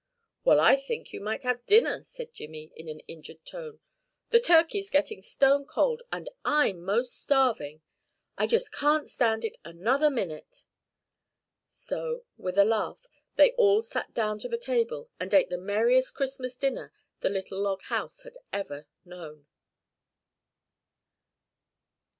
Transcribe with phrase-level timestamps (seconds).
[0.43, 3.81] "Well, I think you might have dinner," said Jimmy in an injured tone.
[4.31, 7.83] "The turkey's getting stone cold, and I'm most starving.
[8.35, 10.63] I just can't stand it another minute."
[11.69, 16.15] So, with a laugh, they all sat down to the table and ate the merriest
[16.15, 19.45] Christmas dinner the little log house had ever known.